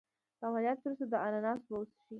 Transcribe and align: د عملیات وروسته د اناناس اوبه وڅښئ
د 0.39 0.41
عملیات 0.47 0.79
وروسته 0.79 1.05
د 1.11 1.15
اناناس 1.25 1.59
اوبه 1.63 1.77
وڅښئ 1.79 1.99